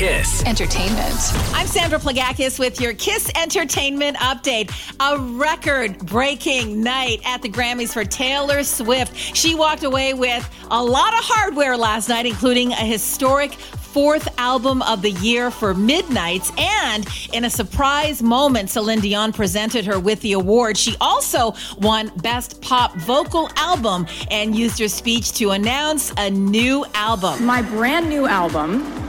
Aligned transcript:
Kiss. 0.00 0.42
Entertainment. 0.46 1.14
I'm 1.52 1.66
Sandra 1.66 1.98
Plagakis 1.98 2.58
with 2.58 2.80
your 2.80 2.94
Kiss 2.94 3.30
Entertainment 3.36 4.16
update. 4.16 4.72
A 4.98 5.18
record 5.18 5.98
breaking 6.06 6.82
night 6.82 7.20
at 7.26 7.42
the 7.42 7.50
Grammys 7.50 7.92
for 7.92 8.06
Taylor 8.06 8.64
Swift. 8.64 9.14
She 9.14 9.54
walked 9.54 9.82
away 9.82 10.14
with 10.14 10.48
a 10.70 10.82
lot 10.82 11.12
of 11.12 11.20
hardware 11.22 11.76
last 11.76 12.08
night, 12.08 12.24
including 12.24 12.72
a 12.72 12.76
historic 12.76 13.52
fourth 13.52 14.26
album 14.38 14.80
of 14.82 15.02
the 15.02 15.10
year 15.10 15.50
for 15.50 15.74
Midnights. 15.74 16.50
And 16.56 17.06
in 17.34 17.44
a 17.44 17.50
surprise 17.50 18.22
moment, 18.22 18.70
Celine 18.70 19.00
Dion 19.00 19.34
presented 19.34 19.84
her 19.84 20.00
with 20.00 20.22
the 20.22 20.32
award. 20.32 20.78
She 20.78 20.96
also 20.98 21.54
won 21.76 22.10
Best 22.22 22.62
Pop 22.62 22.94
Vocal 22.94 23.50
Album 23.56 24.06
and 24.30 24.56
used 24.56 24.78
her 24.78 24.88
speech 24.88 25.32
to 25.32 25.50
announce 25.50 26.10
a 26.16 26.30
new 26.30 26.86
album. 26.94 27.44
My 27.44 27.60
brand 27.60 28.08
new 28.08 28.26
album 28.26 28.99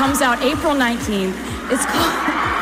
comes 0.00 0.22
out 0.22 0.40
April 0.42 0.72
19th. 0.72 1.34
It's 1.70 1.84
called. 1.84 2.46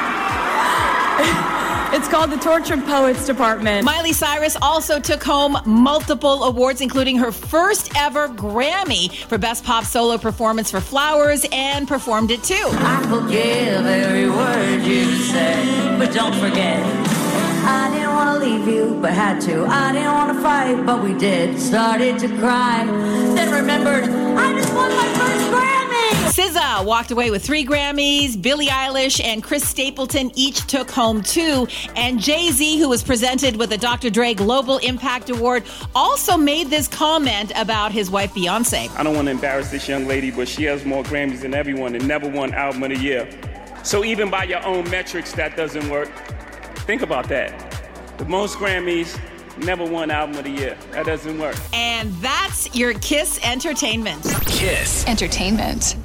It's 1.91 2.07
called 2.07 2.31
the 2.31 2.37
Tortured 2.37 2.85
Poets 2.85 3.25
Department. 3.25 3.83
Miley 3.83 4.13
Cyrus 4.13 4.59
also 4.61 5.01
took 5.01 5.25
home 5.25 5.57
multiple 5.65 6.45
awards, 6.45 6.83
including 6.83 7.17
her 7.17 7.33
first 7.33 7.97
ever 7.97 8.29
Grammy 8.29 9.11
for 9.25 9.39
Best 9.39 9.65
Pop 9.65 9.85
Solo 9.85 10.19
Performance 10.19 10.71
for 10.71 10.81
Flowers, 10.81 11.47
and 11.51 11.89
performed 11.89 12.31
it 12.31 12.43
too. 12.43 12.69
I 12.73 13.03
forgive 13.09 13.87
every 13.87 14.29
word 14.29 14.83
you 14.83 15.15
said, 15.17 15.99
but 15.99 16.13
don't 16.13 16.35
forget. 16.35 16.85
I 17.65 17.91
didn't 17.91 18.15
want 18.15 18.39
to 18.39 18.47
leave 18.47 18.69
you, 18.69 18.99
but 19.01 19.13
had 19.13 19.41
to. 19.43 19.65
I 19.67 19.93
didn't 19.93 20.13
want 20.13 20.37
to 20.37 20.43
fight, 20.43 20.87
but 20.87 21.03
we 21.03 21.15
did. 21.15 21.59
Started 21.59 22.19
to 22.21 22.29
cry, 22.39 22.85
then 22.85 23.48
SZA 26.39 26.85
walked 26.85 27.11
away 27.11 27.33
with 27.33 27.45
three 27.45 27.67
Grammys. 27.67 28.41
Billie 28.41 28.69
Eilish 28.69 29.21
and 29.25 29.43
Chris 29.43 29.69
Stapleton 29.69 30.31
each 30.37 30.65
took 30.69 30.89
home 30.89 31.21
two. 31.21 31.67
And 31.97 32.21
Jay 32.21 32.53
Z, 32.53 32.79
who 32.79 32.89
was 32.89 33.03
presented 33.03 33.57
with 33.57 33.73
a 33.73 33.77
Dr. 33.77 34.09
Dre 34.09 34.35
Global 34.35 34.79
Impact 34.79 35.31
Award, 35.31 35.65
also 35.97 36.37
made 36.37 36.69
this 36.69 36.87
comment 36.87 37.51
about 37.57 37.91
his 37.91 38.09
wife 38.09 38.35
Beyonce. 38.35 38.89
I 38.97 39.03
don't 39.03 39.17
want 39.17 39.27
to 39.27 39.33
embarrass 39.33 39.73
this 39.73 39.89
young 39.89 40.07
lady, 40.07 40.31
but 40.31 40.47
she 40.47 40.63
has 40.63 40.85
more 40.85 41.03
Grammys 41.03 41.41
than 41.41 41.55
everyone 41.55 41.97
and 41.97 42.07
never 42.07 42.29
won 42.29 42.55
Album 42.55 42.85
of 42.85 42.91
the 42.91 42.99
Year. 42.99 43.29
So 43.83 44.05
even 44.05 44.31
by 44.31 44.45
your 44.45 44.65
own 44.65 44.89
metrics, 44.91 45.33
that 45.33 45.57
doesn't 45.57 45.91
work. 45.91 46.09
Think 46.87 47.03
about 47.03 47.29
that. 47.31 48.17
The 48.19 48.27
most 48.27 48.59
Grammys, 48.59 49.19
never 49.59 49.85
won 49.85 50.13
Album 50.13 50.37
of 50.39 50.45
the 50.45 50.51
Year. 50.51 50.79
That 50.93 51.07
doesn't 51.07 51.37
work. 51.37 51.57
And 51.73 52.13
that's 52.23 52.73
your 52.77 52.95
Kiss 52.95 53.41
Entertainment. 53.45 54.23
Kiss. 54.47 55.05
Entertainment. 55.09 55.97